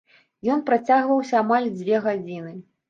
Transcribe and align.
Ён 0.53 0.63
працягваўся 0.69 1.39
амаль 1.43 1.71
дзве 1.79 2.05
гадзіны. 2.09 2.61